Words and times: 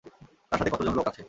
তার 0.51 0.57
সাথে 0.59 0.71
কতজন 0.71 0.93
লোক 0.95 1.05
আছে? 1.07 1.19